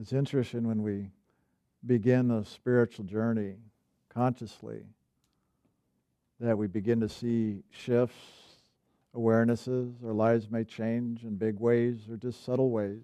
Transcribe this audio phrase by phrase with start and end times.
[0.00, 1.10] It's interesting when we
[1.84, 3.56] begin a spiritual journey
[4.08, 4.82] consciously
[6.38, 8.14] that we begin to see shifts,
[9.16, 9.92] awarenesses.
[10.04, 13.02] Our lives may change in big ways or just subtle ways.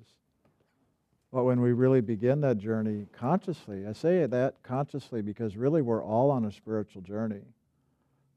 [1.33, 6.05] But when we really begin that journey consciously, I say that consciously because really we're
[6.05, 7.43] all on a spiritual journey.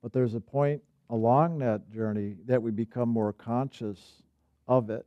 [0.02, 0.82] But there's a point
[1.12, 4.24] along that journey that we become more conscious
[4.68, 5.06] of it.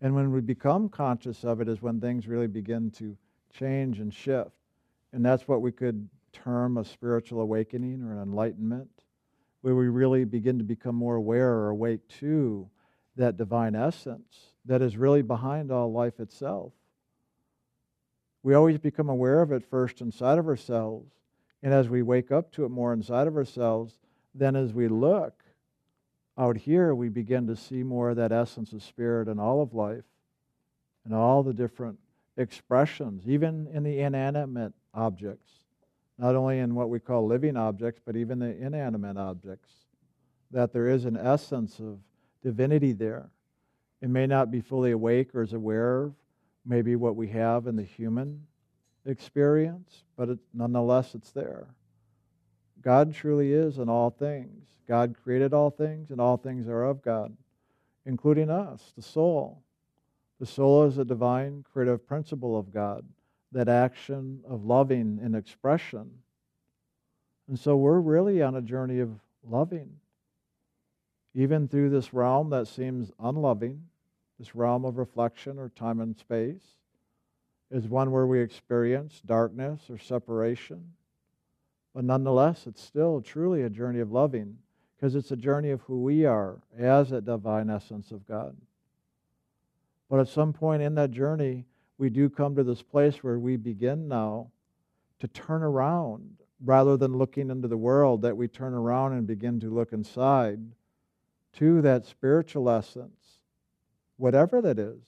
[0.00, 3.16] And when we become conscious of it is when things really begin to
[3.52, 4.50] change and shift.
[5.12, 8.90] And that's what we could term a spiritual awakening or an enlightenment,
[9.62, 12.68] where we really begin to become more aware or awake to
[13.16, 16.72] that divine essence that is really behind all life itself.
[18.44, 21.10] We always become aware of it first inside of ourselves.
[21.62, 23.98] And as we wake up to it more inside of ourselves,
[24.34, 25.42] then as we look
[26.38, 29.74] out here, we begin to see more of that essence of spirit in all of
[29.74, 30.04] life
[31.04, 31.98] and all the different
[32.36, 35.50] expressions, even in the inanimate objects,
[36.16, 39.72] not only in what we call living objects, but even the inanimate objects,
[40.52, 41.98] that there is an essence of
[42.42, 43.28] divinity there.
[44.00, 46.14] It may not be fully awake or as aware of
[46.64, 48.46] maybe what we have in the human
[49.04, 51.66] experience, but it, nonetheless, it's there.
[52.82, 54.66] God truly is in all things.
[54.86, 57.36] God created all things, and all things are of God,
[58.06, 59.62] including us, the soul.
[60.40, 63.04] The soul is a divine creative principle of God,
[63.52, 66.10] that action of loving in expression.
[67.48, 69.10] And so we're really on a journey of
[69.42, 69.90] loving.
[71.34, 73.82] Even through this realm that seems unloving,
[74.38, 76.62] this realm of reflection or time and space,
[77.70, 80.92] is one where we experience darkness or separation.
[81.98, 84.58] But nonetheless, it's still truly a journey of loving
[84.94, 88.56] because it's a journey of who we are as a divine essence of God.
[90.08, 91.64] But at some point in that journey,
[91.98, 94.52] we do come to this place where we begin now
[95.18, 99.58] to turn around rather than looking into the world, that we turn around and begin
[99.58, 100.60] to look inside
[101.54, 103.40] to that spiritual essence,
[104.18, 105.02] whatever that is.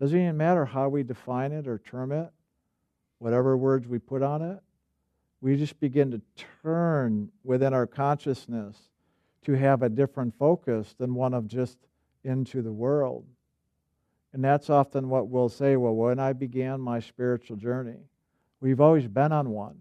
[0.00, 2.32] Doesn't even matter how we define it or term it,
[3.20, 4.58] whatever words we put on it.
[5.44, 6.22] We just begin to
[6.62, 8.78] turn within our consciousness
[9.42, 11.76] to have a different focus than one of just
[12.24, 13.26] into the world.
[14.32, 17.98] And that's often what we'll say well, when I began my spiritual journey,
[18.62, 19.76] we've always been on one.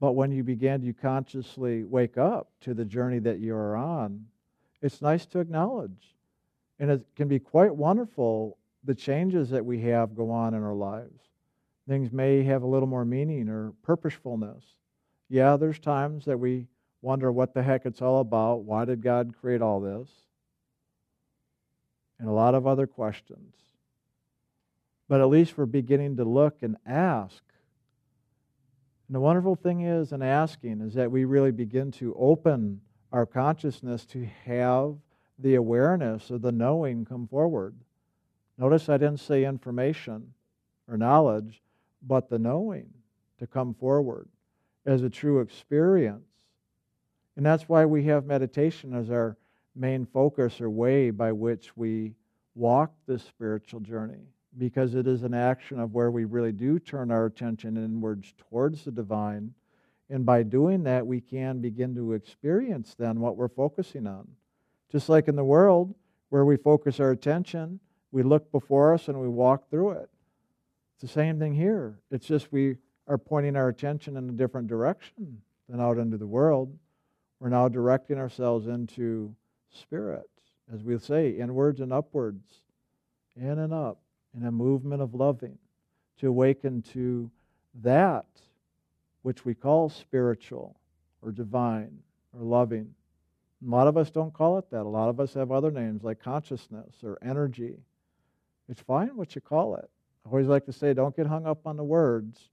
[0.00, 4.26] But when you begin to consciously wake up to the journey that you are on,
[4.82, 6.16] it's nice to acknowledge.
[6.80, 10.74] And it can be quite wonderful the changes that we have go on in our
[10.74, 11.20] lives.
[11.88, 14.64] Things may have a little more meaning or purposefulness.
[15.28, 16.66] Yeah, there's times that we
[17.02, 18.64] wonder what the heck it's all about.
[18.64, 20.08] Why did God create all this?
[22.18, 23.54] and a lot of other questions.
[25.08, 27.42] But at least we're beginning to look and ask.
[29.06, 32.80] And the wonderful thing is, in asking, is that we really begin to open
[33.12, 34.96] our consciousness to have
[35.38, 37.76] the awareness of the knowing come forward.
[38.58, 40.32] Notice I didn't say information
[40.88, 41.62] or knowledge,
[42.06, 42.88] but the knowing
[43.38, 44.28] to come forward
[44.84, 46.28] as a true experience.
[47.36, 49.36] And that's why we have meditation as our
[49.74, 52.14] main focus or way by which we
[52.54, 54.24] walk this spiritual journey
[54.58, 58.84] because it is an action of where we really do turn our attention inwards towards
[58.84, 59.52] the divine.
[60.08, 64.26] And by doing that, we can begin to experience then what we're focusing on.
[64.90, 65.94] Just like in the world,
[66.30, 67.80] where we focus our attention,
[68.12, 70.08] we look before us and we walk through it.
[70.96, 71.98] It's the same thing here.
[72.10, 72.76] It's just we
[73.06, 76.74] are pointing our attention in a different direction than out into the world.
[77.38, 79.34] We're now directing ourselves into
[79.70, 80.30] spirit,
[80.72, 82.62] as we say, inwards and upwards,
[83.36, 83.98] in and up,
[84.34, 85.58] in a movement of loving,
[86.20, 87.30] to awaken to
[87.82, 88.24] that
[89.20, 90.76] which we call spiritual
[91.20, 91.98] or divine
[92.32, 92.94] or loving.
[93.62, 94.80] A lot of us don't call it that.
[94.80, 97.76] A lot of us have other names like consciousness or energy.
[98.66, 99.90] It's fine what you call it.
[100.26, 102.50] I always like to say, don't get hung up on the words.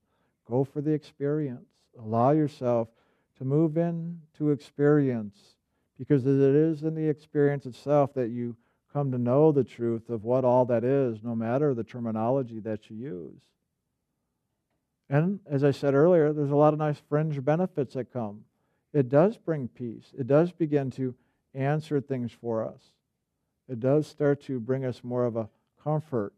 [0.48, 1.66] Go for the experience.
[1.98, 2.88] Allow yourself
[3.38, 5.56] to move in to experience
[5.98, 8.56] because it is in the experience itself that you
[8.92, 12.88] come to know the truth of what all that is, no matter the terminology that
[12.88, 13.40] you use.
[15.10, 18.44] And as I said earlier, there's a lot of nice fringe benefits that come.
[18.92, 21.14] It does bring peace, it does begin to
[21.54, 22.92] answer things for us,
[23.68, 25.48] it does start to bring us more of a
[25.82, 26.34] comfort.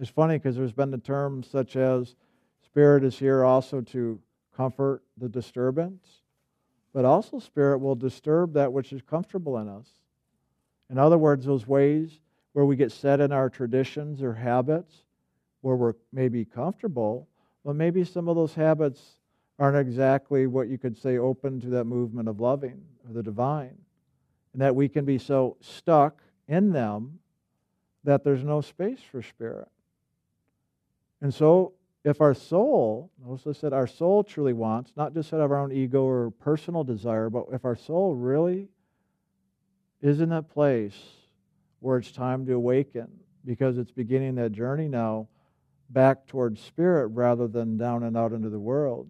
[0.00, 2.16] It's funny because there's been the terms such as
[2.64, 4.18] spirit is here also to
[4.56, 6.22] comfort the disturbance
[6.92, 9.86] but also spirit will disturb that which is comfortable in us.
[10.88, 12.18] In other words, those ways
[12.52, 15.04] where we get set in our traditions or habits
[15.60, 17.28] where we're maybe comfortable,
[17.64, 19.18] but maybe some of those habits
[19.58, 23.76] aren't exactly what you could say open to that movement of loving or the divine.
[24.52, 27.20] And that we can be so stuck in them
[28.02, 29.68] that there's no space for spirit.
[31.22, 35.40] And so, if our soul, notice I said our soul truly wants, not just out
[35.40, 38.68] of our own ego or personal desire, but if our soul really
[40.00, 40.98] is in that place
[41.80, 43.08] where it's time to awaken
[43.44, 45.28] because it's beginning that journey now
[45.90, 49.08] back towards spirit rather than down and out into the world.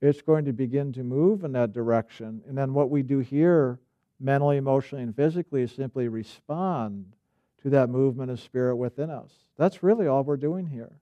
[0.00, 2.42] It's going to begin to move in that direction.
[2.46, 3.80] And then what we do here,
[4.20, 7.14] mentally, emotionally, and physically, is simply respond
[7.62, 9.32] to that movement of spirit within us.
[9.56, 10.92] That's really all we're doing here.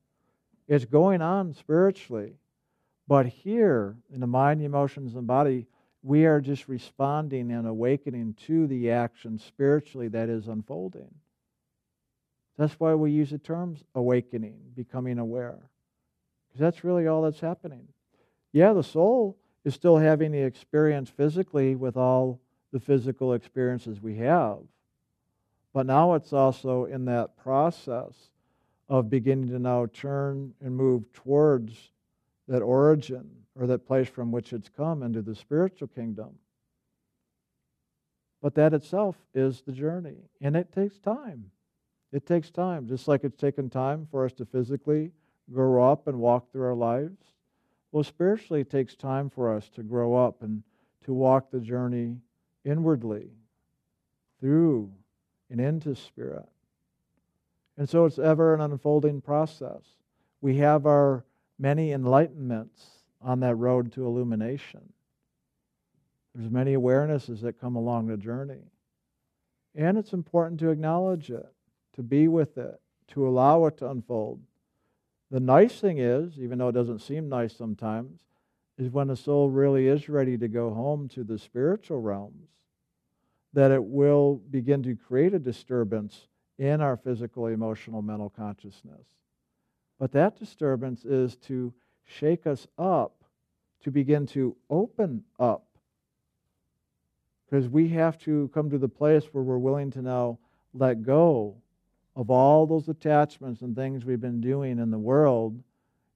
[0.68, 2.34] It's going on spiritually.
[3.08, 5.66] But here, in the mind, emotions, and body,
[6.02, 11.14] we are just responding and awakening to the action spiritually that is unfolding.
[12.56, 15.58] That's why we use the terms awakening, becoming aware.
[16.48, 17.88] Because that's really all that's happening.
[18.52, 22.40] Yeah, the soul is still having the experience physically with all
[22.72, 24.58] the physical experiences we have.
[25.72, 28.14] But now it's also in that process
[28.88, 31.92] of beginning to now turn and move towards
[32.48, 33.28] that origin
[33.58, 36.38] or that place from which it's come into the spiritual kingdom.
[38.42, 41.50] But that itself is the journey, and it takes time.
[42.12, 45.10] It takes time, just like it's taken time for us to physically
[45.52, 47.18] grow up and walk through our lives.
[47.90, 50.62] Well, spiritually, it takes time for us to grow up and
[51.04, 52.16] to walk the journey
[52.64, 53.30] inwardly
[54.40, 54.92] through
[55.50, 56.48] and into spirit.
[57.78, 59.82] And so it's ever an unfolding process.
[60.40, 61.24] We have our
[61.58, 62.84] many enlightenments
[63.20, 64.92] on that road to illumination.
[66.34, 68.62] There's many awarenesses that come along the journey.
[69.74, 71.46] And it's important to acknowledge it,
[71.94, 74.40] to be with it, to allow it to unfold.
[75.30, 78.20] The nice thing is, even though it doesn't seem nice sometimes,
[78.78, 82.48] is when the soul really is ready to go home to the spiritual realms,
[83.52, 86.28] that it will begin to create a disturbance
[86.58, 89.06] in our physical, emotional, mental consciousness.
[89.98, 91.72] But that disturbance is to
[92.04, 93.24] shake us up
[93.82, 95.64] to begin to open up.
[97.48, 100.38] Because we have to come to the place where we're willing to now
[100.74, 101.56] let go
[102.16, 105.62] of all those attachments and things we've been doing in the world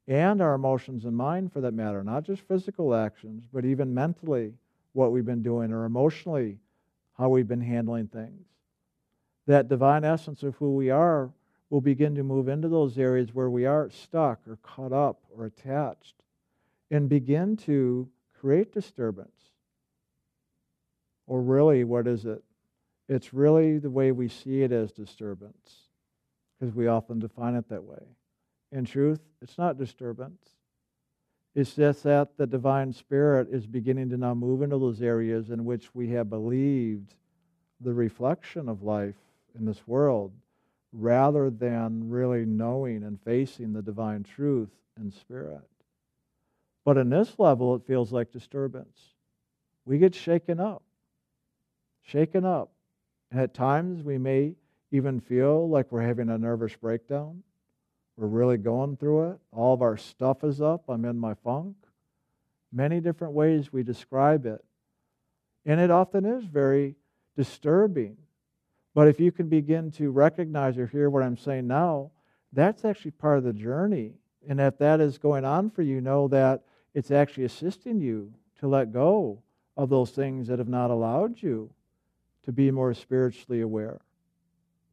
[0.08, 4.52] and our emotions and mind for that matter, not just physical actions, but even mentally
[4.93, 6.58] what we've been doing or emotionally
[7.16, 8.50] how we've been handling things.
[9.46, 11.31] That divine essence of who we are
[11.70, 15.46] will begin to move into those areas where we are stuck or caught up or
[15.46, 16.16] attached
[16.90, 18.08] and begin to
[18.40, 19.52] create disturbance.
[21.26, 22.42] Or really, what is it?
[23.08, 25.88] It's really the way we see it as disturbance,
[26.58, 28.02] because we often define it that way.
[28.72, 30.50] In truth, it's not disturbance.
[31.54, 35.64] It's just that the divine spirit is beginning to now move into those areas in
[35.64, 37.14] which we have believed
[37.81, 39.16] the reflection of life
[39.58, 40.32] in this world
[40.93, 44.70] rather than really knowing and facing the divine truth
[45.00, 45.69] in spirit.
[46.85, 48.99] But in this level, it feels like disturbance.
[49.85, 50.82] We get shaken up,
[52.02, 52.73] shaken up.
[53.31, 54.55] And at times, we may
[54.91, 57.43] even feel like we're having a nervous breakdown.
[58.17, 59.39] We're really going through it.
[59.53, 60.84] All of our stuff is up.
[60.89, 61.77] I'm in my funk.
[62.72, 64.65] Many different ways we describe it.
[65.65, 66.96] And it often is very
[67.36, 68.17] disturbing.
[68.94, 72.11] But if you can begin to recognize or hear what I'm saying now,
[72.53, 74.15] that's actually part of the journey.
[74.49, 76.63] And if that is going on for you, know that
[76.94, 79.43] it's actually assisting you to let go
[79.77, 81.70] of those things that have not allowed you
[82.44, 84.01] to be more spiritually aware.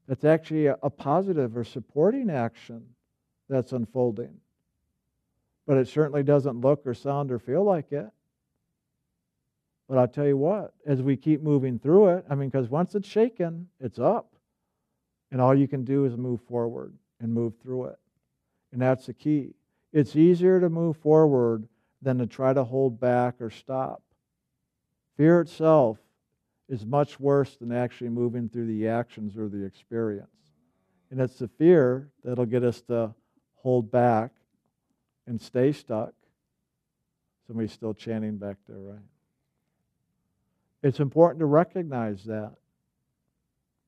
[0.08, 2.86] That's actually a, positive or supporting action
[3.50, 4.38] that's unfolding.
[5.66, 8.08] But it certainly doesn't look or sound or feel like it.
[9.88, 12.94] But I'll tell you what, as we keep moving through it, I mean, because once
[12.94, 14.34] it's shaken, it's up.
[15.32, 18.00] And all you can do is move forward and move through it.
[18.72, 19.54] And that's the key.
[19.94, 21.68] It's easier to move forward
[22.02, 24.02] than to try to hold back or stop.
[25.16, 25.98] Fear itself
[26.70, 30.28] is much worse than actually moving through the actions or the experience.
[31.10, 33.16] And it's the fear that'll get us to
[33.56, 34.32] hold back
[35.26, 36.14] and stay stuck.
[37.48, 39.00] Somebody's still chanting back there, right?
[40.84, 42.54] It's important to recognize that.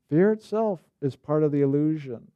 [0.10, 2.32] Fear itself is part of the illusion.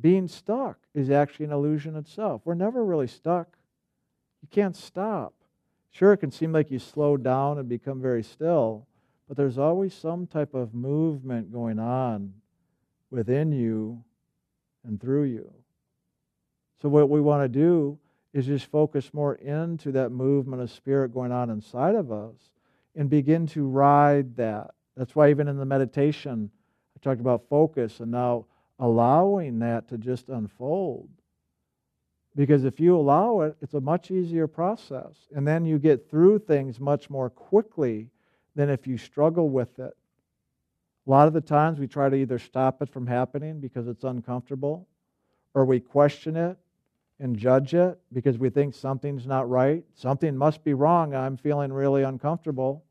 [0.00, 2.42] Being stuck is actually an illusion itself.
[2.44, 3.56] We're never really stuck.
[4.42, 5.34] You can't stop.
[5.90, 8.86] Sure, it can seem like you slow down and become very still,
[9.28, 12.34] but there's always some type of movement going on
[13.10, 14.02] within you
[14.84, 15.52] and through you.
[16.82, 17.98] So, what we want to do
[18.32, 22.34] is just focus more into that movement of spirit going on inside of us
[22.96, 24.70] and begin to ride that.
[24.96, 26.50] That's why, even in the meditation,
[26.96, 28.46] I talked about focus and now
[28.78, 31.08] allowing that to just unfold.
[32.36, 35.14] Because if you allow it, it's a much easier process.
[35.34, 38.08] And then you get through things much more quickly
[38.56, 39.96] than if you struggle with it.
[41.06, 44.04] A lot of the times we try to either stop it from happening because it's
[44.04, 44.88] uncomfortable,
[45.52, 46.56] or we question it
[47.20, 49.84] and judge it because we think something's not right.
[49.94, 51.14] Something must be wrong.
[51.14, 52.83] I'm feeling really uncomfortable.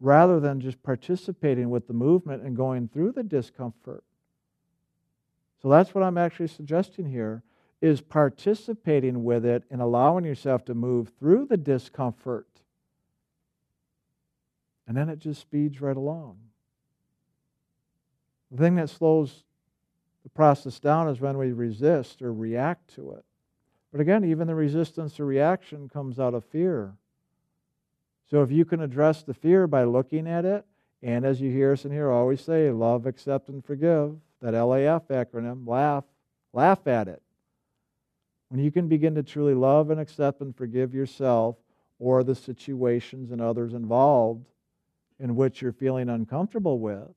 [0.00, 4.04] Rather than just participating with the movement and going through the discomfort.
[5.62, 7.42] So that's what I'm actually suggesting here
[7.80, 12.48] is participating with it and allowing yourself to move through the discomfort.
[14.86, 16.38] And then it just speeds right along.
[18.50, 19.44] The thing that slows
[20.22, 23.24] the process down is when we resist or react to it.
[23.92, 26.94] But again, even the resistance or reaction comes out of fear.
[28.30, 30.64] So if you can address the fear by looking at it,
[31.02, 35.06] and as you hear us in here always say, love, accept, and forgive, that LAF
[35.08, 36.04] acronym, laugh,
[36.52, 37.22] laugh at it.
[38.48, 41.56] When you can begin to truly love and accept and forgive yourself
[41.98, 44.46] or the situations and others involved
[45.18, 47.08] in which you're feeling uncomfortable with,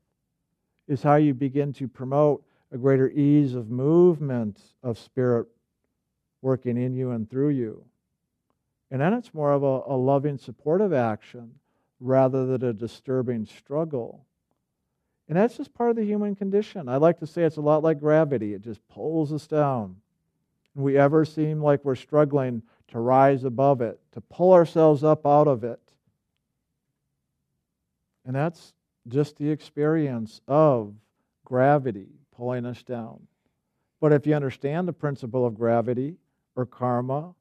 [0.88, 5.48] is how you begin to promote a greater ease of movement of spirit
[6.42, 7.84] working in you and through you.
[8.92, 11.52] And then it's more of a, a loving, supportive action
[12.00, 14.26] rather than a disturbing struggle.
[15.28, 16.90] And that's just part of the human condition.
[16.90, 19.98] I like to say it's a lot like gravity, it just pulls us down.
[20.76, 25.26] And we ever seem like we're struggling to rise above it, to pull ourselves up
[25.28, 25.80] out of it.
[28.26, 28.74] And that's
[29.08, 30.94] just the experience of
[31.46, 33.28] gravity pulling us down.
[34.00, 36.16] But if you understand the principle of gravity
[36.56, 37.34] or karma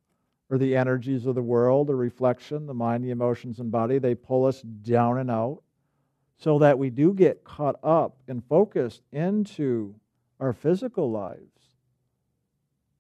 [0.50, 4.14] or the energies of the world or reflection, the mind, the emotions, and body, they
[4.14, 5.62] pull us down and out
[6.38, 9.94] so that we do get caught up and focused into
[10.40, 11.42] our physical lives.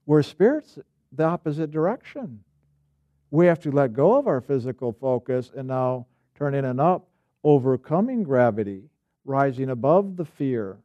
[0.04, 0.78] Where spirit's
[1.12, 2.40] the opposite direction.
[3.30, 7.08] We have to let go of our physical focus and now turn in and up,
[7.44, 8.84] overcoming gravity,
[9.24, 10.78] rising above the fear.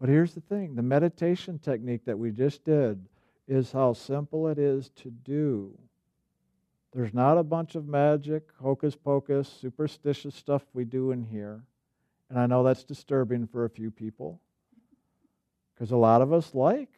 [0.00, 3.04] But here's the thing the meditation technique that we just did
[3.46, 5.78] is how simple it is to do.
[6.92, 11.64] There's not a bunch of magic, hocus pocus, superstitious stuff we do in here.
[12.30, 14.40] And I know that's disturbing for a few people
[15.74, 16.90] because a lot of us like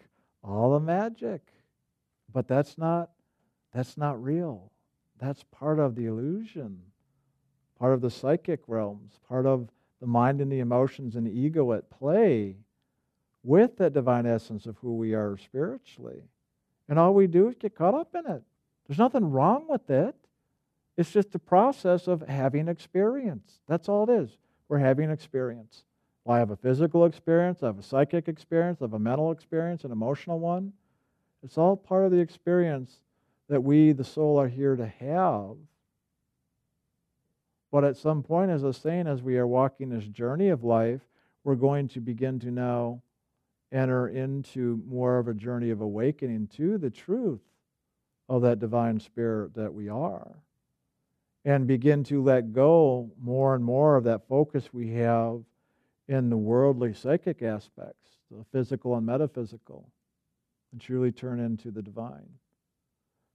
[0.45, 1.41] all the magic.
[2.33, 3.11] But that's not
[3.73, 4.71] that's not real.
[5.19, 6.81] That's part of the illusion,
[7.79, 9.69] part of the psychic realms, part of
[10.00, 12.57] the mind and the emotions and the ego at play
[13.43, 16.23] with that divine essence of who we are spiritually.
[16.88, 18.43] And all we do is get caught up in it.
[18.87, 20.14] There's nothing wrong with it.
[20.97, 23.61] It's just the process of having experience.
[23.69, 24.31] That's all it is.
[24.69, 25.85] We're having experience.
[26.25, 29.31] Well, I have a physical experience, I have a psychic experience, I have a mental
[29.31, 30.73] experience, an emotional one.
[31.45, 33.00] It's all part of the experience
[33.49, 35.57] that we, the soul, are here to have.
[37.71, 40.64] But at some point, as I was saying, as we are walking this journey of
[40.64, 41.02] life,
[41.45, 43.02] we're going to begin to now
[43.76, 47.42] enter into more of a journey of awakening to the truth
[48.28, 50.37] of that divine spirit that we are
[51.45, 55.40] and begin to let go more and more of that focus we have
[56.09, 59.88] in the worldly psychic aspects, the physical and metaphysical,
[60.73, 62.28] and truly turn into the divine.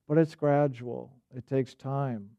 [0.10, 2.32] But it's gradual, it takes time.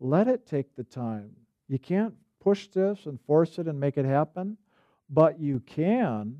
[0.00, 1.30] Let it take the time.
[1.68, 4.56] You can't push this and force it and make it happen,
[5.10, 6.38] but you can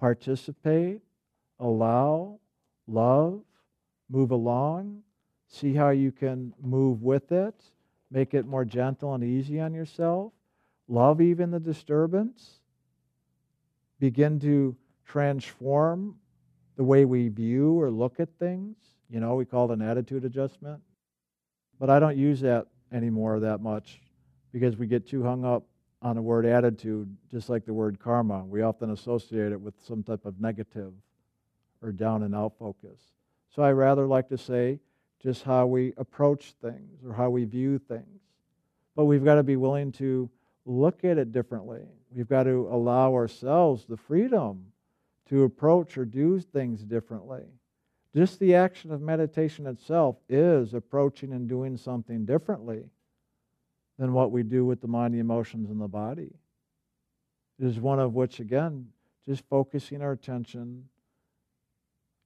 [0.00, 1.02] participate,
[1.60, 2.40] allow,
[2.86, 3.42] love,
[4.08, 5.02] move along,
[5.46, 7.54] see how you can move with it,
[8.10, 10.32] make it more gentle and easy on yourself,
[10.88, 12.60] love even the disturbance,
[14.00, 14.74] begin to
[15.06, 16.16] transform
[16.76, 18.76] the way we view or look at things.
[19.10, 20.80] You know, we call it an attitude adjustment.
[21.78, 24.00] But I don't use that anymore that much
[24.52, 25.64] because we get too hung up
[26.02, 28.44] on the word attitude, just like the word karma.
[28.44, 30.92] We often associate it with some type of negative
[31.82, 32.98] or down and out focus.
[33.54, 34.80] So I rather like to say
[35.22, 38.20] just how we approach things or how we view things.
[38.96, 40.30] But we've got to be willing to
[40.64, 41.82] look at it differently.
[42.10, 44.66] We've got to allow ourselves the freedom
[45.28, 47.44] to approach or do things differently.
[48.14, 52.84] Just the action of meditation itself is approaching and doing something differently
[54.00, 56.32] than what we do with the mind, the emotions, and the body.
[57.58, 58.88] It is one of which, again,
[59.26, 60.88] just focusing our attention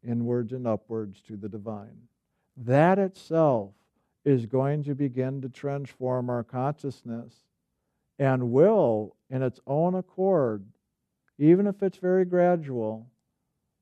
[0.06, 1.98] inwards and upwards to the divine.
[2.56, 3.72] That itself
[4.24, 7.34] is going to begin to transform our consciousness
[8.20, 10.64] and will, in its own accord,
[11.38, 13.08] even if it's very gradual,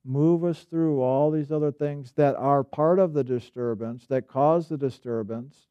[0.02, 4.70] move us through all these other things that are part of the disturbance, that cause
[4.70, 5.68] the disturbance,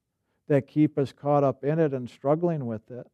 [0.51, 3.07] that keep us caught up in it and struggling with it.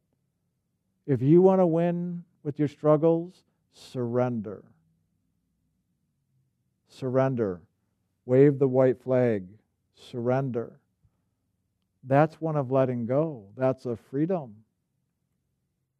[1.06, 4.64] If you want to win with your struggles, surrender.
[6.88, 7.60] Surrender.
[8.26, 9.46] Wave the white flag.
[9.94, 10.80] Surrender.
[12.02, 13.44] That's one of letting go.
[13.56, 14.56] That's a freedom.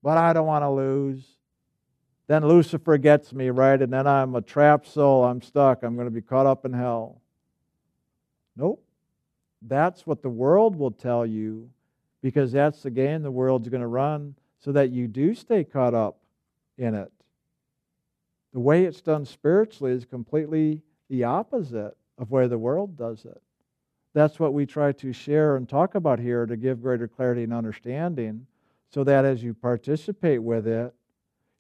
[0.02, 1.24] But I don't want to lose.
[2.26, 3.80] Then Lucifer gets me, right?
[3.80, 5.24] And then I'm a trapped soul.
[5.24, 5.84] I'm stuck.
[5.84, 7.22] I'm going to be caught up in hell.
[8.56, 8.82] Nope.
[9.62, 11.70] That's what the world will tell you
[12.22, 15.94] because that's the game the world's going to run so that you do stay caught
[15.94, 16.18] up
[16.76, 17.12] in it.
[18.52, 23.40] The way it's done spiritually is completely the opposite of where the world does it.
[24.14, 27.52] That's what we try to share and talk about here to give greater clarity and
[27.52, 28.46] understanding
[28.90, 30.92] so that as you participate with it,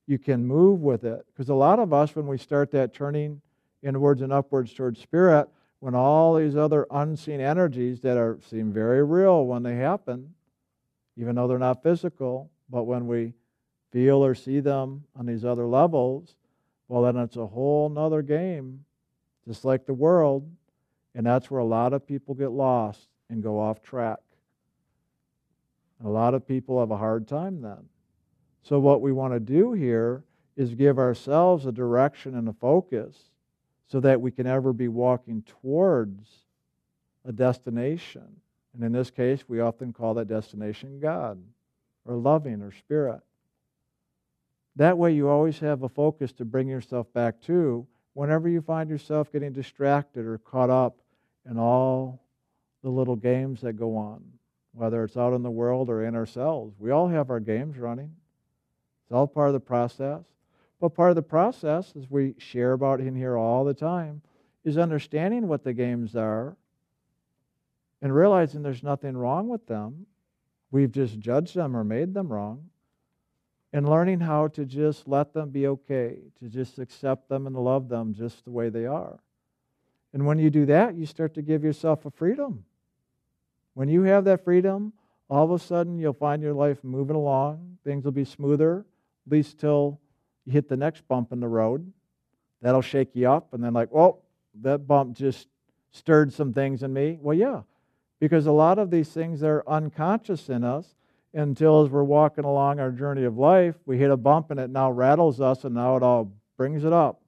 [0.06, 1.24] you can move with it.
[1.32, 3.40] Because a lot of us, when we start that turning
[3.82, 5.48] inwards and upwards towards spirit,
[5.80, 10.34] when all these other unseen energies that are seem very real when they happen,
[11.16, 13.32] even though they're not physical, but when we
[13.92, 16.34] feel or see them on these other levels,
[16.88, 18.84] well, then it's a whole nother game,
[19.46, 20.50] just like the world.
[21.14, 24.18] And that's where a lot of people get lost and go off track.
[26.04, 27.88] A lot of people have a hard time then.
[28.62, 30.24] So, what we want to do here
[30.56, 33.16] is give ourselves a direction and a focus
[33.88, 36.28] so that we can ever be walking towards
[37.24, 38.40] a destination.
[38.74, 41.42] And in this case, we often call that destination God
[42.04, 43.20] or loving or spirit.
[44.76, 48.88] That way, you always have a focus to bring yourself back to whenever you find
[48.88, 50.98] yourself getting distracted or caught up
[51.48, 52.22] in all
[52.82, 54.22] the little games that go on,
[54.72, 56.74] whether it's out in the world or in ourselves.
[56.78, 58.14] We all have our games running,
[59.04, 60.22] it's all part of the process.
[60.80, 64.22] But part of the process, as we share about in here all the time,
[64.64, 66.56] is understanding what the games are
[68.00, 70.06] and realizing there's nothing wrong with them.
[70.70, 72.68] We've just judged them or made them wrong
[73.72, 77.88] and learning how to just let them be okay, to just accept them and love
[77.88, 79.18] them just the way they are.
[80.12, 82.64] And when you do that, you start to give yourself a freedom.
[83.74, 84.92] When you have that freedom,
[85.28, 87.78] all of a sudden you'll find your life moving along.
[87.84, 88.86] Things will be smoother,
[89.26, 90.00] at least till
[90.48, 91.92] you hit the next bump in the road.
[92.62, 94.18] That'll shake you up, and then, like, oh,
[94.62, 95.46] that bump just
[95.90, 97.18] stirred some things in me.
[97.20, 97.62] Well, yeah,
[98.18, 100.94] because a lot of these things are unconscious in us
[101.34, 104.70] until as we're walking along our journey of life, we hit a bump and it
[104.70, 107.20] now rattles us and now it all brings it up.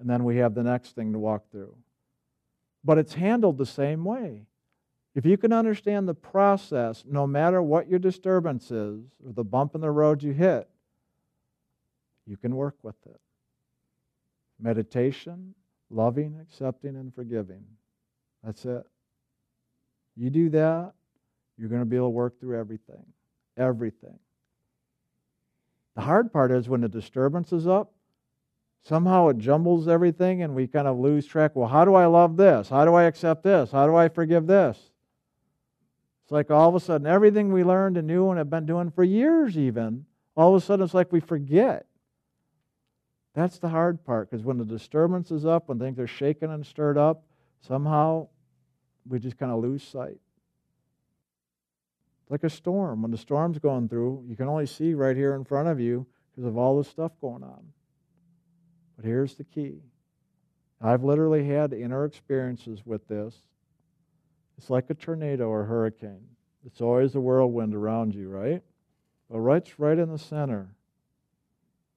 [0.00, 1.74] And then we have the next thing to walk through.
[2.84, 4.46] But it's handled the same way.
[5.14, 9.74] If you can understand the process, no matter what your disturbance is or the bump
[9.74, 10.68] in the road you hit,
[12.28, 13.20] you can work with it.
[14.60, 15.54] Meditation,
[15.90, 17.64] loving, accepting, and forgiving.
[18.44, 18.84] That's it.
[20.16, 20.92] You do that,
[21.56, 23.04] you're going to be able to work through everything
[23.58, 24.18] everything.
[25.96, 27.90] The hard part is when the disturbance is up,
[28.84, 31.56] somehow it jumbles everything and we kind of lose track.
[31.56, 32.68] Well, how do I love this?
[32.68, 33.72] How do I accept this?
[33.72, 34.78] How do I forgive this?
[36.22, 38.90] It's like all of a sudden everything we learned and knew and have been doing
[38.90, 40.04] for years, even,
[40.36, 41.86] all of a sudden it's like we forget.
[43.38, 46.66] That's the hard part because when the disturbance is up, when things are shaken and
[46.66, 47.22] stirred up,
[47.60, 48.26] somehow
[49.08, 50.18] we just kind of lose sight
[52.22, 53.00] It's like a storm.
[53.00, 56.04] When the storm's going through, you can only see right here in front of you
[56.32, 57.62] because of all the stuff going on.
[58.96, 59.82] But here's the key
[60.80, 63.36] I've literally had inner experiences with this.
[64.56, 66.26] It's like a tornado or hurricane.
[66.66, 68.64] It's always a whirlwind around you, right?
[69.30, 70.74] But right, right in the center,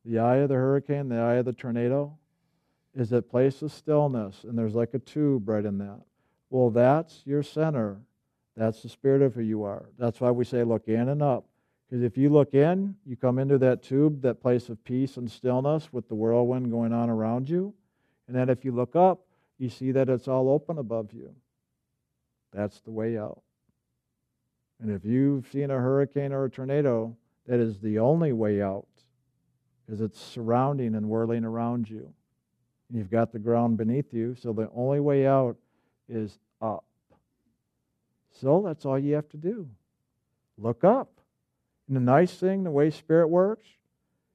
[0.06, 2.18] the eye of the hurricane, the eye of the tornado,
[2.94, 6.02] is that place of stillness, and there's like a tube right in that.
[6.50, 8.02] Well, that's your center
[8.56, 9.86] that's the spirit of who you are.
[9.98, 11.46] That's why we say look in and up.
[11.90, 15.30] Because if you look in, you come into that tube, that place of peace and
[15.30, 17.74] stillness with the whirlwind going on around you.
[18.28, 19.22] And then if you look up,
[19.58, 21.34] you see that it's all open above you.
[22.54, 23.42] That's the way out.
[24.82, 27.16] And if you've seen a hurricane or a tornado,
[27.48, 28.88] that is the only way out
[29.92, 32.14] because it's surrounding and whirling around you.
[32.88, 35.58] And you've got the ground beneath you, so the only way out
[36.08, 36.86] is up.
[38.40, 39.68] So that's all you have to do.
[40.58, 41.10] Look up.
[41.90, 43.68] And the nice thing, the way Spirit works,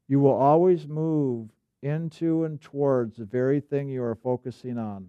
[0.08, 1.48] you will always move
[1.80, 5.08] into and towards the very thing you are focusing on.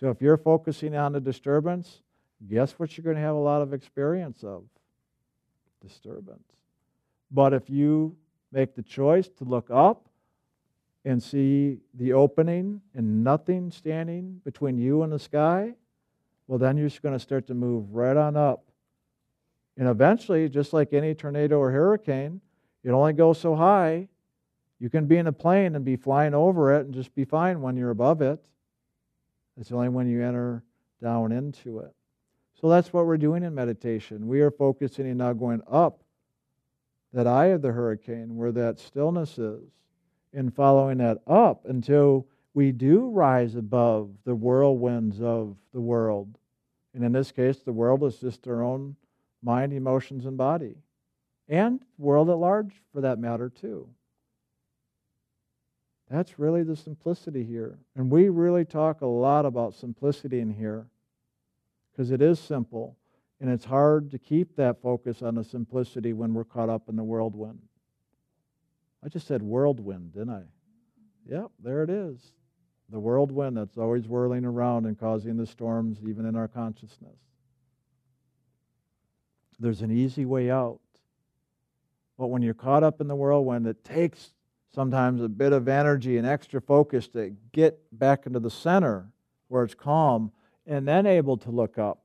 [0.00, 2.02] So if you're focusing on the disturbance,
[2.48, 4.64] guess what you're going to have a lot of experience of?
[5.80, 6.48] Disturbance.
[7.30, 8.16] But if you
[8.52, 10.08] make the choice to look up
[11.04, 15.74] and see the opening and nothing standing between you and the sky,
[16.46, 18.64] well, then you're just going to start to move right on up.
[19.76, 22.40] And eventually, just like any tornado or hurricane,
[22.84, 24.08] it only goes so high.
[24.78, 27.62] You can be in a plane and be flying over it and just be fine
[27.62, 28.44] when you're above it.
[29.58, 30.62] It's only when you enter
[31.02, 31.94] down into it.
[32.60, 34.28] So that's what we're doing in meditation.
[34.28, 36.01] We are focusing and now going up
[37.12, 39.62] that eye of the hurricane where that stillness is
[40.32, 46.38] and following that up until we do rise above the whirlwinds of the world.
[46.94, 48.96] And in this case, the world is just our own
[49.42, 50.76] mind, emotions, and body.
[51.48, 53.88] And world at large, for that matter, too.
[56.10, 57.78] That's really the simplicity here.
[57.96, 60.86] And we really talk a lot about simplicity in here
[61.90, 62.96] because it is simple.
[63.42, 66.94] And it's hard to keep that focus on the simplicity when we're caught up in
[66.94, 67.58] the whirlwind.
[69.04, 70.42] I just said whirlwind, didn't I?
[71.28, 72.34] Yep, there it is.
[72.88, 77.18] The whirlwind that's always whirling around and causing the storms, even in our consciousness.
[79.58, 80.78] There's an easy way out.
[82.16, 84.34] But when you're caught up in the whirlwind, it takes
[84.72, 89.10] sometimes a bit of energy and extra focus to get back into the center
[89.48, 90.30] where it's calm
[90.64, 92.01] and then able to look up.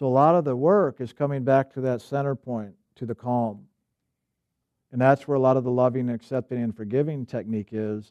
[0.00, 3.14] So a lot of the work is coming back to that center point, to the
[3.14, 3.66] calm.
[4.92, 8.10] And that's where a lot of the loving, accepting, and forgiving technique is.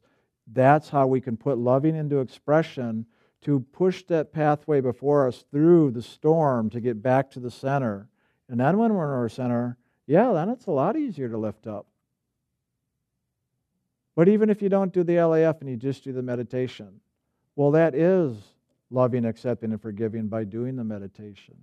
[0.53, 3.07] That's how we can put loving into expression
[3.41, 8.07] to push that pathway before us through the storm to get back to the center.
[8.49, 9.75] And then when we're in our center,
[10.05, 11.87] yeah, then it's a lot easier to lift up.
[14.15, 17.01] But even if you don't do the LAF and you just do the meditation,
[17.55, 18.37] well, that is
[18.91, 21.57] loving, accepting, and forgiving by doing the meditation.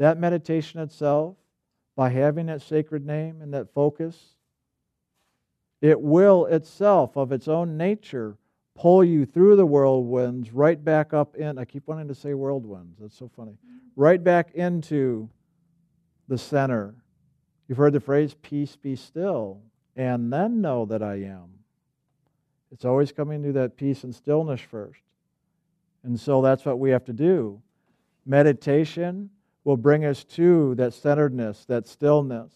[0.00, 1.36] That meditation itself,
[1.94, 4.16] by having that sacred name and that focus,
[5.82, 8.38] it will itself, of its own nature,
[8.74, 11.58] pull you through the whirlwinds right back up in.
[11.58, 12.96] I keep wanting to say whirlwinds.
[12.98, 13.52] That's so funny.
[13.52, 13.76] Mm-hmm.
[13.94, 15.28] Right back into
[16.28, 16.94] the center.
[17.68, 19.60] You've heard the phrase, peace be still,
[19.96, 21.50] and then know that I am.
[22.72, 25.02] It's always coming to that peace and stillness first.
[26.04, 27.60] And so that's what we have to do.
[28.24, 29.28] Meditation
[29.64, 32.52] will bring us to that centeredness, that stillness.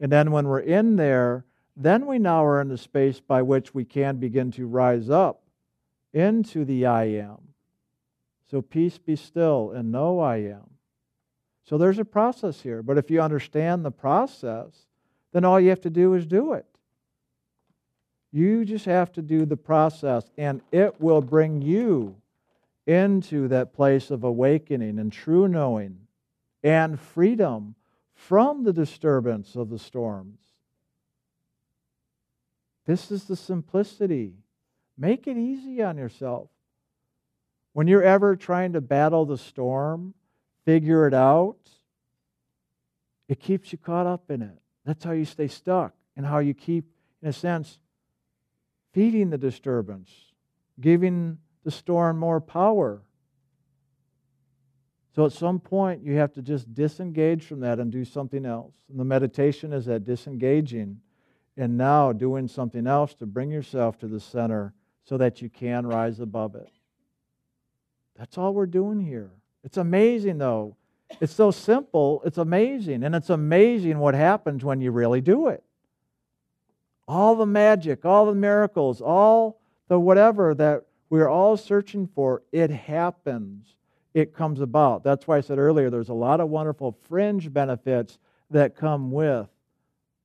[0.00, 1.44] And then when we're in there,
[1.76, 5.42] then we now are in the space by which we can begin to rise up
[6.12, 7.38] into the I am.
[8.50, 10.70] So peace be still and know I am.
[11.64, 12.82] So there's a process here.
[12.82, 14.86] But if you understand the process,
[15.32, 16.66] then all you have to do is do it.
[18.32, 22.16] You just have to do the process, and it will bring you
[22.86, 26.01] into that place of awakening and true knowing
[26.62, 27.74] and freedom
[28.14, 30.38] from the disturbance of the storms.
[32.86, 34.34] This is the simplicity.
[34.96, 36.48] Make it easy on yourself.
[37.72, 40.14] When you're ever trying to battle the storm,
[40.64, 41.56] figure it out,
[43.28, 44.58] it keeps you caught up in it.
[44.84, 46.84] That's how you stay stuck and how you keep,
[47.22, 47.78] in a sense,
[48.92, 50.10] feeding the disturbance,
[50.80, 53.00] giving the storm more power.
[55.14, 58.74] So at some point, you have to just disengage from that and do something else.
[58.88, 61.00] And the meditation is that disengaging
[61.56, 64.72] and now doing something else to bring yourself to the center
[65.04, 66.70] so that you can rise above it.
[68.16, 69.30] That's all we're doing here.
[69.64, 70.76] It's amazing, though.
[71.20, 73.04] It's so simple, it's amazing.
[73.04, 75.62] And it's amazing what happens when you really do it.
[77.06, 82.70] All the magic, all the miracles, all the whatever that we're all searching for, it
[82.70, 83.74] happens.
[84.14, 85.04] It comes about.
[85.04, 88.18] That's why I said earlier there's a lot of wonderful fringe benefits
[88.50, 89.48] that come with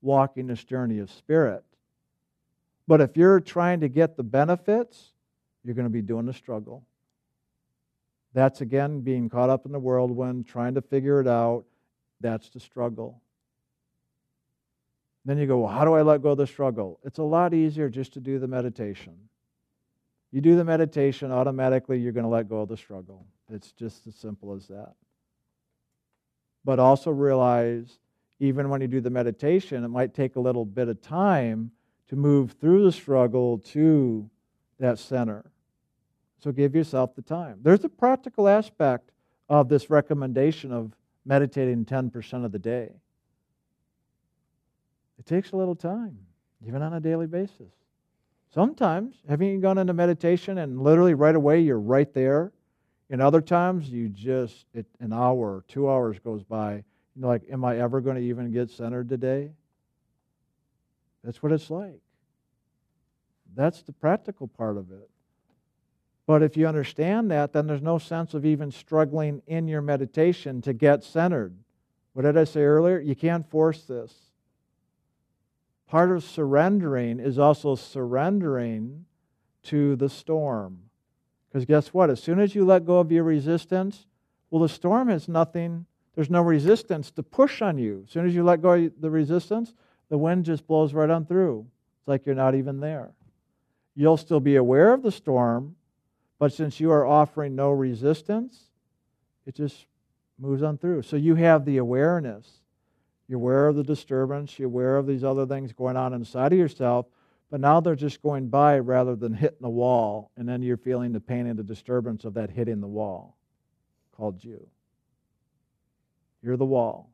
[0.01, 1.63] walking this journey of spirit.
[2.87, 5.13] But if you're trying to get the benefits,
[5.63, 6.85] you're going to be doing the struggle.
[8.33, 11.65] That's again being caught up in the whirlwind, trying to figure it out.
[12.21, 13.21] That's the struggle.
[15.25, 16.99] Then you go, well, how do I let go of the struggle?
[17.03, 19.13] It's a lot easier just to do the meditation.
[20.31, 23.25] You do the meditation, automatically you're going to let go of the struggle.
[23.51, 24.93] It's just as simple as that.
[26.65, 27.99] But also realize,
[28.39, 31.71] even when you do the meditation, it might take a little bit of time
[32.09, 34.29] to move through the struggle to
[34.79, 35.51] that center.
[36.39, 37.59] So give yourself the time.
[37.61, 39.11] There's a practical aspect
[39.49, 40.91] of this recommendation of
[41.25, 42.91] meditating 10% of the day.
[45.17, 46.17] It takes a little time,
[46.65, 47.73] even on a daily basis.
[48.53, 52.51] Sometimes, haven't gone into meditation and literally right away you're right there?
[53.09, 56.83] And other times you just, it, an hour, two hours goes by.
[57.15, 59.51] You're like, am I ever going to even get centered today?
[61.23, 62.01] That's what it's like.
[63.55, 65.09] That's the practical part of it.
[66.25, 70.61] But if you understand that, then there's no sense of even struggling in your meditation
[70.63, 71.55] to get centered.
[72.13, 72.99] What did I say earlier?
[72.99, 74.13] You can't force this.
[75.87, 79.05] Part of surrendering is also surrendering
[79.63, 80.86] to the storm.
[81.49, 82.09] Because guess what?
[82.09, 84.05] As soon as you let go of your resistance,
[84.49, 88.03] well, the storm has nothing, there's no resistance to push on you.
[88.05, 89.73] As soon as you let go of the resistance,
[90.09, 91.67] the wind just blows right on through.
[91.99, 93.11] It's like you're not even there.
[93.95, 95.75] You'll still be aware of the storm,
[96.39, 98.59] but since you are offering no resistance,
[99.45, 99.87] it just
[100.39, 101.01] moves on through.
[101.01, 102.47] So you have the awareness.
[103.27, 106.59] You're aware of the disturbance, you're aware of these other things going on inside of
[106.59, 107.07] yourself,
[107.49, 111.11] but now they're just going by rather than hitting the wall, and then you're feeling
[111.11, 113.37] the pain and the disturbance of that hitting the wall
[114.11, 114.67] called you.
[116.41, 117.09] You're the wall.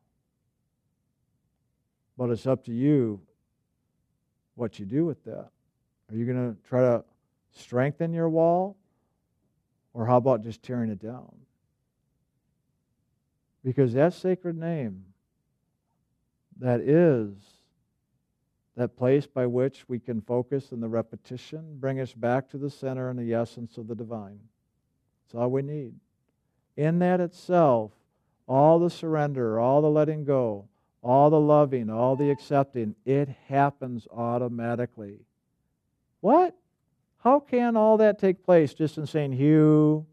[2.18, 3.22] But it's up to you
[4.56, 5.50] what you do with that.
[6.12, 7.04] Are you going to try to
[7.52, 8.78] strengthen your wall?
[9.94, 11.32] Or how about just tearing it down?
[13.64, 15.06] Because that sacred name,
[16.60, 17.34] that is
[18.76, 22.70] that place by which we can focus in the repetition, bring us back to the
[22.70, 24.40] center and the essence of the divine.
[25.26, 25.94] That's all we need.
[26.76, 27.92] In that itself,
[28.48, 30.68] all the surrender, all the letting go,
[31.04, 35.20] all the loving, all the accepting, it happens automatically.
[36.22, 36.56] What?
[37.20, 40.06] How can all that take place just in saying HU,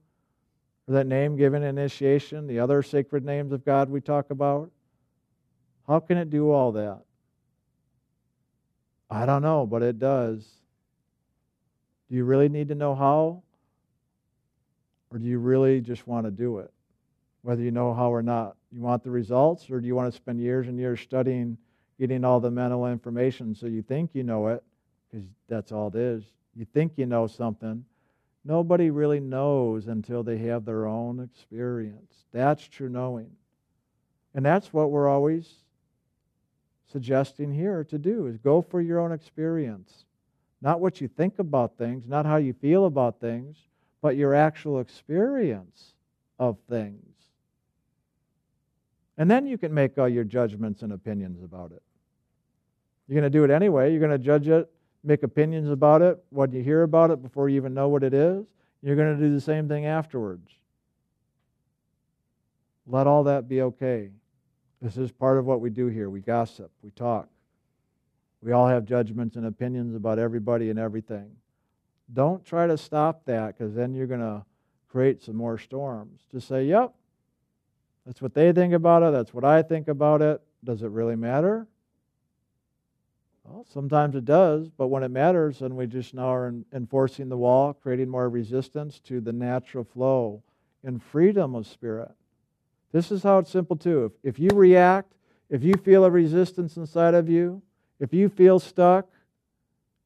[0.87, 4.71] or that name given initiation, the other sacred names of God we talk about?
[5.87, 7.03] How can it do all that?
[9.11, 10.47] I don't know, but it does.
[12.09, 13.43] Do you really need to know how?
[15.11, 16.73] Or do you really just want to do it?
[17.43, 18.57] Whether you know how or not.
[18.71, 21.59] You want the results, or do you want to spend years and years studying,
[21.99, 24.63] getting all the mental information so you think you know it?
[25.11, 26.23] Because that's all it is.
[26.55, 27.85] You think you know something.
[28.45, 32.15] Nobody really knows until they have their own experience.
[32.33, 33.31] That's true knowing.
[34.35, 35.49] And that's what we're always
[36.91, 40.05] suggesting here to do is go for your own experience.
[40.61, 43.57] Not what you think about things, not how you feel about things,
[44.03, 45.95] but your actual experience
[46.39, 47.05] of things.
[49.17, 51.83] And then you can make all your judgments and opinions about it.
[53.07, 53.91] You're going to do it anyway.
[53.91, 54.71] You're going to judge it,
[55.05, 58.15] make opinions about it, what you hear about it before you even know what it
[58.15, 58.47] is.
[58.83, 60.49] You're going to do the same thing afterwards.
[62.87, 64.11] Let all that be okay.
[64.81, 66.09] This is part of what we do here.
[66.09, 67.29] We gossip, we talk.
[68.43, 71.31] We all have judgments and opinions about everybody and everything.
[72.13, 74.45] Don't try to stop that because then you're going to
[74.89, 76.23] create some more storms.
[76.33, 76.95] Just say, yep,
[78.07, 79.13] that's what they think about it.
[79.13, 80.41] That's what I think about it.
[80.65, 81.67] Does it really matter?
[83.45, 87.37] Well, sometimes it does, but when it matters, then we just now are enforcing the
[87.37, 90.43] wall, creating more resistance to the natural flow
[90.85, 92.13] and freedom of spirit.
[92.93, 94.13] This is how it's simple, too.
[94.25, 95.13] If, if you react,
[95.49, 97.63] if you feel a resistance inside of you,
[97.99, 99.07] if you feel stuck,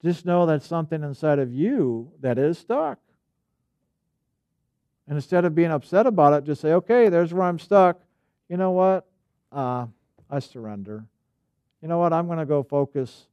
[0.02, 2.98] just know that's something inside of you that is stuck.
[5.06, 8.00] And instead of being upset about it, just say, okay, there's where I'm stuck.
[8.48, 9.06] You know what?
[9.52, 9.86] Uh,
[10.30, 11.04] I surrender.
[11.82, 12.12] You know what?
[12.12, 13.26] I'm going to go focus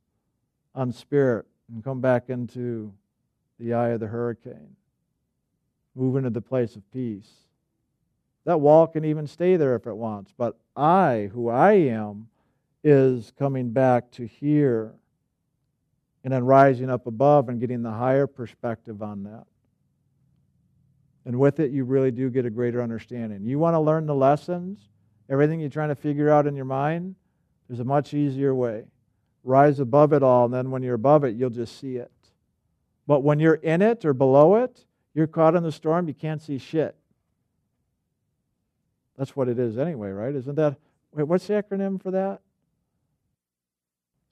[0.75, 2.93] on spirit and come back into
[3.59, 4.75] the eye of the hurricane.
[5.95, 7.29] Move into the place of peace.
[8.45, 10.33] That wall can even stay there if it wants.
[10.37, 12.27] But I, who I am,
[12.83, 14.93] is coming back to here
[16.23, 19.45] and then rising up above and getting the higher perspective on that.
[21.25, 23.45] And with it, you really do get a greater understanding.
[23.45, 24.79] You want to learn the lessons,
[25.29, 27.15] everything you're trying to figure out in your mind,
[27.67, 28.85] there's a much easier way.
[29.43, 32.11] Rise above it all, and then when you're above it, you'll just see it.
[33.07, 36.41] But when you're in it or below it, you're caught in the storm, you can't
[36.41, 36.95] see shit.
[39.21, 40.33] That's what it is anyway, right?
[40.33, 40.77] Isn't that?
[41.13, 42.41] Wait, what's the acronym for that?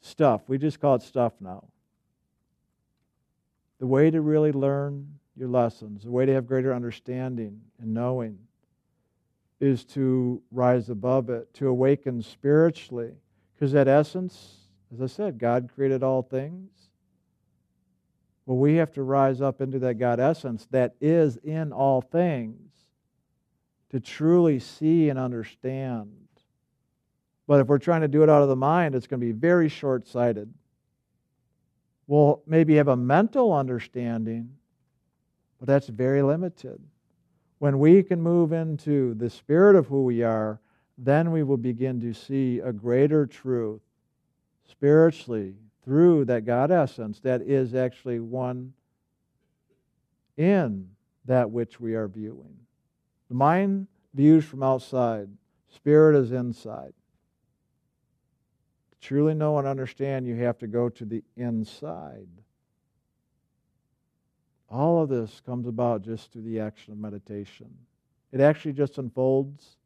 [0.02, 0.42] Stuff.
[0.48, 1.66] We just call it stuff now.
[3.80, 8.40] The way to really learn your lessons, the way to have greater understanding and knowing,
[9.60, 13.12] is to rise above it, to awaken spiritually.
[13.54, 14.56] Because that essence,
[14.92, 16.72] as I said, God created all things.
[18.48, 22.69] Well, we have to rise up into that God essence that is in all things
[23.90, 26.12] to truly see and understand.
[27.48, 29.32] But if we're trying to do it out of the mind, it's going to be
[29.32, 30.54] very short sighted.
[32.06, 34.52] We'll maybe have a mental understanding,
[35.60, 36.80] but that's very limited.
[37.60, 40.60] When we can move into the spirit of who we are,
[40.98, 43.82] then we will begin to see a greater truth
[44.70, 48.74] spiritually through that God essence that is actually one
[50.38, 50.90] in
[51.26, 52.56] that which we are viewing.
[53.30, 55.30] The mind views from outside,
[55.74, 56.94] spirit is inside.
[58.92, 62.28] To truly know and understand, you have to go to the inside.
[64.70, 67.70] All of this comes about just through the action of meditation.
[68.32, 69.78] It actually just unfolds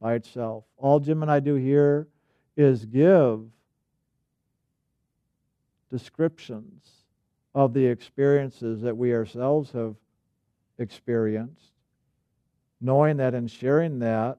[0.00, 0.64] by itself.
[0.76, 2.08] All Jim and I do here
[2.56, 3.40] is give
[5.90, 6.90] descriptions
[7.54, 9.94] of the experiences that we ourselves have
[10.78, 11.72] experienced,
[12.80, 14.38] knowing that in sharing that,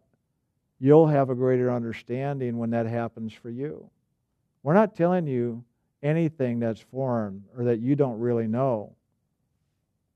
[0.79, 3.89] you'll have a greater understanding when that happens for you.
[4.63, 5.63] We're not telling you
[6.03, 8.95] anything that's foreign or that you don't really know.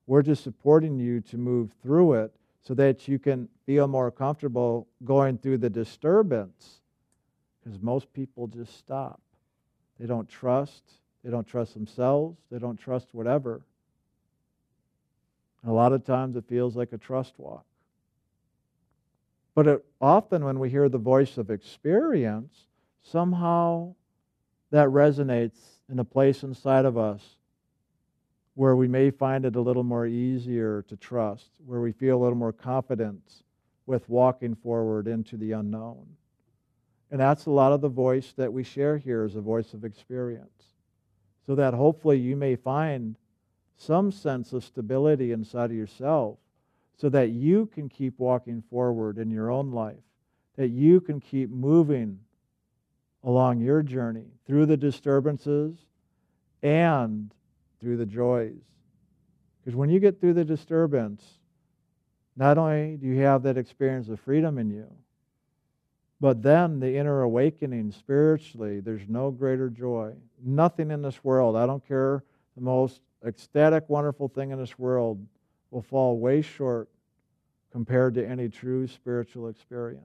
[0.07, 4.87] We're just supporting you to move through it so that you can feel more comfortable
[5.03, 6.81] going through the disturbance.
[7.63, 9.21] Because most people just stop.
[9.99, 10.83] They don't trust.
[11.23, 12.37] They don't trust themselves.
[12.51, 13.61] They don't trust whatever.
[15.61, 17.65] And A lot of times it feels like a trust walk.
[19.53, 22.67] But it, often when we hear the voice of experience,
[23.01, 23.95] somehow
[24.71, 25.59] that resonates
[25.89, 27.21] in a place inside of us
[28.53, 32.21] where we may find it a little more easier to trust, where we feel a
[32.21, 33.43] little more confident
[33.85, 36.05] with walking forward into the unknown.
[37.09, 39.83] And that's a lot of the voice that we share here is a voice of
[39.83, 40.63] experience.
[41.45, 43.17] So that hopefully you may find
[43.75, 46.37] some sense of stability inside of yourself
[47.01, 50.03] so that you can keep walking forward in your own life,
[50.55, 52.19] that you can keep moving
[53.23, 55.79] along your journey through the disturbances
[56.61, 57.33] and
[57.79, 58.61] through the joys.
[59.59, 61.25] Because when you get through the disturbance,
[62.35, 64.85] not only do you have that experience of freedom in you,
[66.19, 70.13] but then the inner awakening spiritually, there's no greater joy.
[70.39, 72.23] Nothing in this world, I don't care
[72.55, 75.25] the most ecstatic, wonderful thing in this world,
[75.71, 76.89] will fall way short
[77.71, 80.03] compared to any true spiritual experience.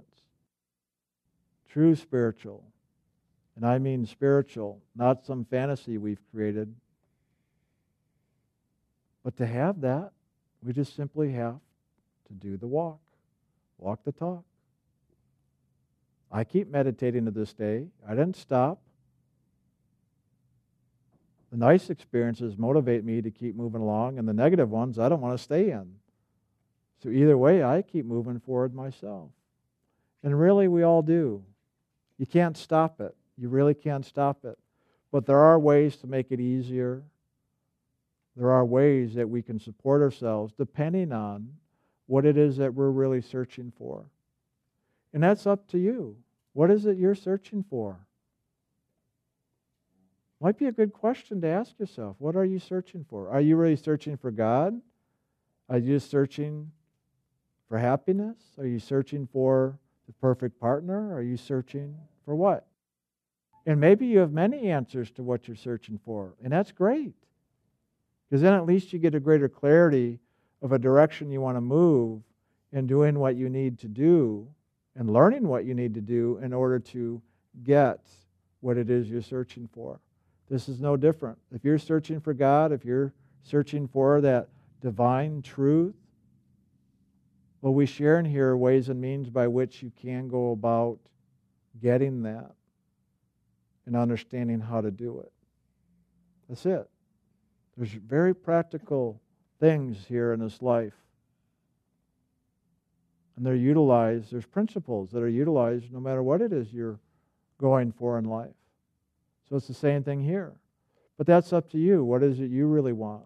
[1.68, 2.64] True spiritual.
[3.56, 6.74] And I mean spiritual, not some fantasy we've created,
[9.24, 10.12] but to have that,
[10.62, 11.58] we just simply have
[12.28, 13.00] to do the walk,
[13.78, 14.44] walk the talk.
[16.30, 17.88] I keep meditating to this day.
[18.06, 18.78] I didn't stop.
[21.50, 25.20] The nice experiences motivate me to keep moving along, and the negative ones I don't
[25.20, 25.94] want to stay in.
[27.02, 29.30] So, either way, I keep moving forward myself.
[30.22, 31.44] And really, we all do.
[32.18, 33.14] You can't stop it.
[33.36, 34.58] You really can't stop it.
[35.12, 37.04] But there are ways to make it easier
[38.36, 41.48] there are ways that we can support ourselves depending on
[42.06, 44.04] what it is that we're really searching for.
[45.14, 46.16] And that's up to you.
[46.52, 47.98] What is it you're searching for?
[50.40, 52.16] Might be a good question to ask yourself.
[52.18, 53.30] What are you searching for?
[53.30, 54.78] Are you really searching for God?
[55.68, 56.70] Are you searching
[57.68, 58.36] for happiness?
[58.58, 61.14] Are you searching for the perfect partner?
[61.14, 62.66] Are you searching for what?
[63.64, 67.14] And maybe you have many answers to what you're searching for, and that's great.
[68.28, 70.20] Because then at least you get a greater clarity
[70.62, 72.22] of a direction you want to move
[72.72, 74.46] in doing what you need to do
[74.94, 77.20] and learning what you need to do in order to
[77.64, 78.00] get
[78.60, 80.00] what it is you're searching for.
[80.48, 81.38] This is no different.
[81.52, 84.48] If you're searching for God, if you're searching for that
[84.80, 85.94] divine truth,
[87.60, 90.98] well, we share in here ways and means by which you can go about
[91.80, 92.52] getting that
[93.86, 95.32] and understanding how to do it.
[96.48, 96.88] That's it.
[97.76, 99.20] There's very practical
[99.58, 100.94] things here in this life.
[103.36, 106.98] And they're utilized, there's principles that are utilized no matter what it is you're
[107.60, 108.54] going for in life.
[109.48, 110.52] So it's the same thing here.
[111.18, 112.04] But that's up to you.
[112.04, 113.24] What is it you really want?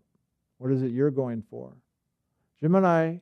[0.59, 1.73] What is it you're going for?
[2.61, 3.21] Jim and I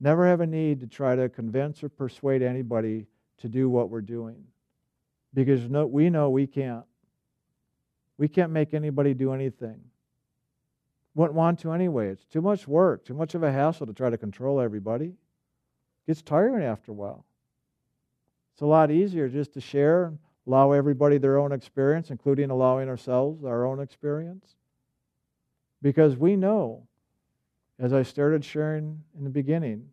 [0.00, 3.06] never have a need to try to convince or persuade anybody
[3.38, 4.44] to do what we're doing
[5.32, 6.84] because no, we know we can't.
[8.18, 9.80] We can't make anybody do anything
[11.16, 12.08] wouldn't want to anyway.
[12.08, 15.06] It's too much work, too much of a hassle to try to control everybody.
[15.06, 17.24] It gets tiring after a while.
[18.52, 20.12] It's a lot easier just to share,
[20.46, 24.54] allow everybody their own experience, including allowing ourselves our own experience.
[25.82, 26.86] Because we know,
[27.78, 29.88] as I started sharing in the beginning,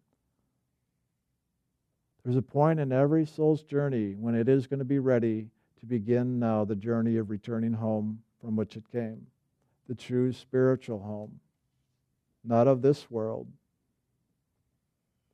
[2.23, 5.49] there's a point in every soul's journey when it is going to be ready
[5.79, 9.27] to begin now the journey of returning home from which it came.
[9.87, 11.39] the true spiritual home,
[12.43, 13.47] not of this world.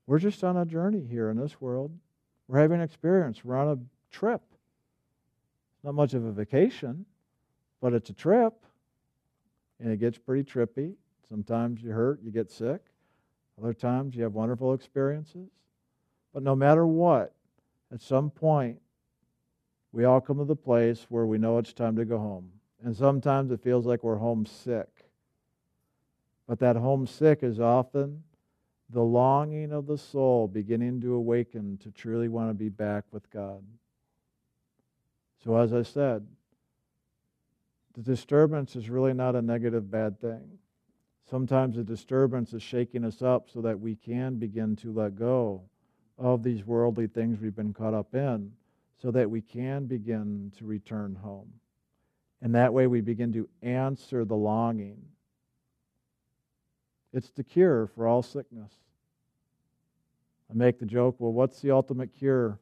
[0.08, 1.92] We're just on a journey here in this world.
[2.48, 3.46] We're having an experience.
[3.46, 4.42] We're on a trip.
[5.84, 7.06] Not much of a vacation,
[7.82, 8.54] but it's a trip.
[9.80, 10.94] And it gets pretty trippy.
[11.28, 12.82] Sometimes you hurt, you get sick.
[13.60, 15.50] Other times you have wonderful experiences.
[16.34, 17.34] But no matter what,
[17.92, 18.80] at some point,
[19.92, 22.52] we all come to the place where we know it's time to go home.
[22.84, 24.88] And sometimes it feels like we're homesick.
[26.48, 28.24] But that homesick is often
[28.90, 33.30] the longing of the soul beginning to awaken to truly want to be back with
[33.30, 33.64] God.
[35.44, 36.28] So, as I said,
[37.96, 40.60] the disturbance is really not a negative bad thing.
[41.30, 45.62] Sometimes the disturbance is shaking us up so that we can begin to let go
[46.18, 48.52] of these worldly things we've been caught up in,
[49.02, 51.52] so that we can begin to return home.
[52.42, 55.02] And that way we begin to answer the longing
[57.14, 58.72] it's the cure for all sickness.
[60.50, 62.60] I make the joke well, what's the ultimate cure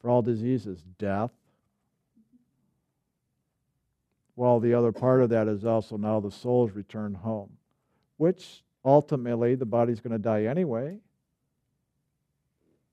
[0.00, 0.82] for all diseases?
[0.98, 1.30] Death.
[4.36, 7.50] Well, the other part of that is also now the soul's return home,
[8.16, 10.98] which ultimately the body's going to die anyway.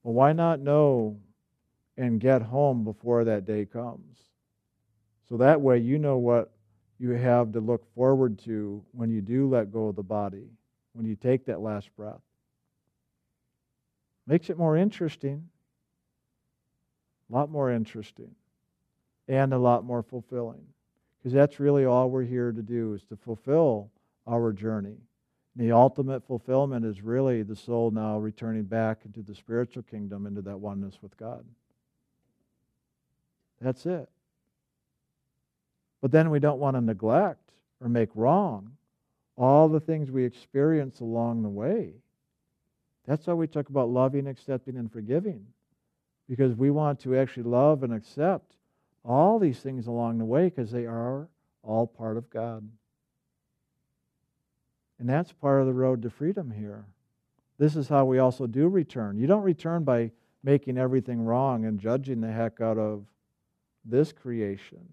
[0.03, 1.19] Well, why not know
[1.97, 4.17] and get home before that day comes?
[5.29, 6.51] So that way you know what
[6.99, 10.49] you have to look forward to when you do let go of the body
[10.93, 12.21] when you take that last breath.
[14.27, 15.49] Makes it more interesting,
[17.29, 18.35] a lot more interesting,
[19.27, 20.65] and a lot more fulfilling.
[21.21, 23.91] Because that's really all we're here to do is to fulfill
[24.27, 24.97] our journey.
[25.55, 30.41] The ultimate fulfillment is really the soul now returning back into the spiritual kingdom, into
[30.41, 31.45] that oneness with God.
[33.59, 34.09] That's it.
[36.01, 38.71] But then we don't want to neglect or make wrong
[39.37, 41.93] all the things we experience along the way.
[43.05, 45.45] That's why we talk about loving, accepting, and forgiving.
[46.29, 48.53] Because we want to actually love and accept
[49.03, 51.27] all these things along the way because they are
[51.63, 52.67] all part of God.
[54.99, 56.85] And that's part of the road to freedom here.
[57.57, 59.17] This is how we also do return.
[59.17, 60.11] You don't return by
[60.43, 63.05] making everything wrong and judging the heck out of
[63.85, 64.89] this creation.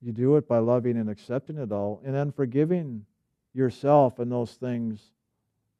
[0.00, 3.04] You do it by loving and accepting it all, and then forgiving
[3.52, 5.00] yourself and those things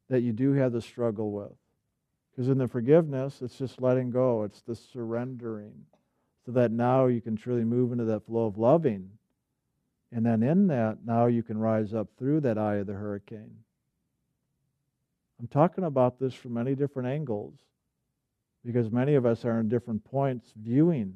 [0.09, 1.51] that you do have the struggle with.
[2.31, 5.73] Because in the forgiveness, it's just letting go, it's the surrendering,
[6.45, 9.09] so that now you can truly move into that flow of loving.
[10.11, 13.55] And then in that, now you can rise up through that eye of the hurricane.
[15.39, 17.55] I'm talking about this from many different angles
[18.63, 21.15] because many of us are in different points viewing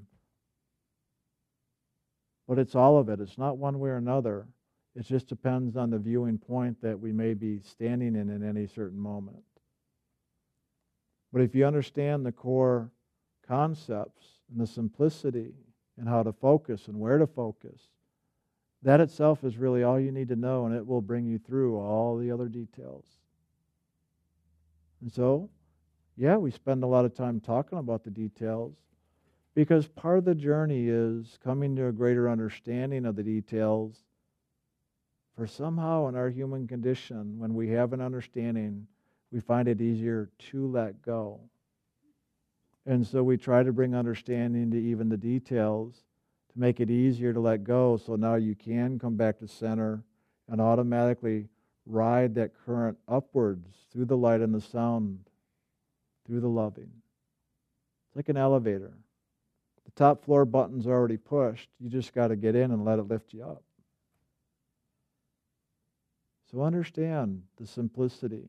[2.48, 3.20] but it's all of it.
[3.20, 4.48] It's not one way or another.
[4.96, 8.68] It just depends on the viewing point that we may be standing in in any
[8.68, 9.44] certain moment.
[11.36, 12.90] But if you understand the core
[13.46, 15.52] concepts and the simplicity
[15.98, 17.90] and how to focus and where to focus,
[18.84, 21.78] that itself is really all you need to know, and it will bring you through
[21.78, 23.04] all the other details.
[25.02, 25.50] And so,
[26.16, 28.78] yeah, we spend a lot of time talking about the details,
[29.56, 33.98] because part of the journey is coming to a greater understanding of the details.
[35.36, 38.88] For somehow in our human condition, when we have an understanding,
[39.36, 41.42] we find it easier to let go.
[42.86, 46.06] And so we try to bring understanding to even the details
[46.54, 47.98] to make it easier to let go.
[47.98, 50.06] So now you can come back to center
[50.48, 51.50] and automatically
[51.86, 55.20] ride that current upwards through the light and the sound,
[56.26, 56.92] through the loving.
[58.08, 58.94] It's like an elevator.
[59.84, 61.68] The top floor button's already pushed.
[61.82, 63.64] You just got to get in and let it lift you up.
[66.50, 68.48] So understand the simplicity.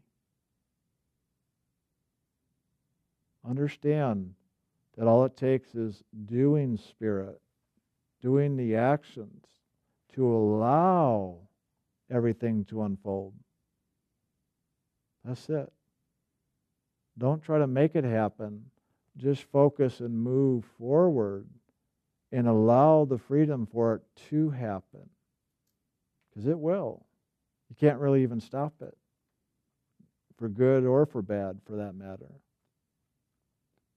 [3.48, 4.34] Understand
[4.96, 7.40] that all it takes is doing spirit,
[8.22, 9.44] doing the actions
[10.14, 11.36] to allow
[12.10, 13.34] everything to unfold.
[15.24, 15.72] That's it.
[17.18, 18.64] Don't try to make it happen
[19.16, 21.46] just focus and move forward
[22.32, 25.08] and allow the freedom for it to happen.
[26.28, 27.06] Because it will.
[27.70, 28.96] You can't really even stop it,
[30.36, 32.30] for good or for bad, for that matter.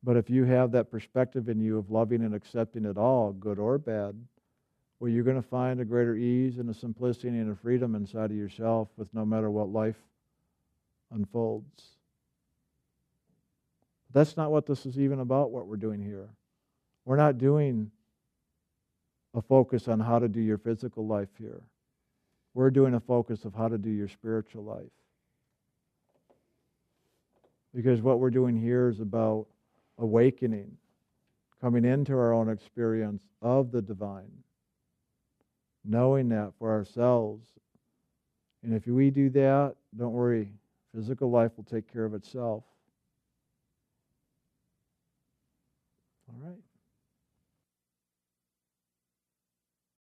[0.04, 3.60] But if you have that perspective in you of loving and accepting it all, good
[3.60, 4.16] or bad,
[5.00, 8.32] well, you're going to find a greater ease and a simplicity and a freedom inside
[8.32, 9.96] of yourself with no matter what life
[11.12, 11.84] unfolds.
[14.12, 16.30] That's not what this is even about, what we're doing here.
[17.06, 17.92] We're not doing
[19.34, 21.62] a focus on how to do your physical life here.
[22.54, 24.92] We're doing a focus of how to do your spiritual life.
[27.74, 29.48] Because what we're doing here is about
[30.00, 30.72] awakening,
[31.62, 34.32] coming into our own experience of the divine,
[35.84, 37.48] knowing that for ourselves.
[38.64, 40.52] And if we do that, don't worry,
[40.94, 42.64] physical life will take care of itself.
[46.30, 46.69] All right.